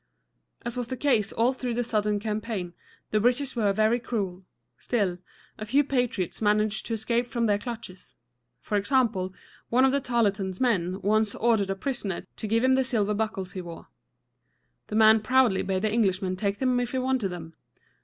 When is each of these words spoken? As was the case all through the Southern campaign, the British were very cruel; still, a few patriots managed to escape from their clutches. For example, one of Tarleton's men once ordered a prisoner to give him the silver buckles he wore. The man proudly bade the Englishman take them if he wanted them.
As 0.65 0.75
was 0.75 0.87
the 0.87 0.97
case 0.97 1.31
all 1.31 1.53
through 1.53 1.75
the 1.75 1.83
Southern 1.83 2.19
campaign, 2.19 2.73
the 3.11 3.19
British 3.19 3.55
were 3.55 3.71
very 3.71 3.99
cruel; 3.99 4.41
still, 4.79 5.19
a 5.59 5.65
few 5.67 5.83
patriots 5.83 6.41
managed 6.41 6.87
to 6.87 6.95
escape 6.95 7.27
from 7.27 7.45
their 7.45 7.59
clutches. 7.59 8.17
For 8.61 8.77
example, 8.77 9.31
one 9.69 9.85
of 9.85 9.93
Tarleton's 10.03 10.59
men 10.59 10.99
once 11.03 11.35
ordered 11.35 11.69
a 11.69 11.75
prisoner 11.75 12.25
to 12.37 12.47
give 12.47 12.63
him 12.63 12.73
the 12.73 12.83
silver 12.83 13.13
buckles 13.13 13.51
he 13.51 13.61
wore. 13.61 13.89
The 14.87 14.95
man 14.95 15.19
proudly 15.21 15.61
bade 15.61 15.83
the 15.83 15.93
Englishman 15.93 16.35
take 16.35 16.57
them 16.57 16.79
if 16.79 16.93
he 16.93 16.97
wanted 16.97 17.27
them. 17.29 17.53